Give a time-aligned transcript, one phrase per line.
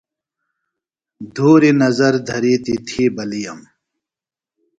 [1.33, 3.59] دُھوری نظر دھرینیۡ تھی بلیِیم۔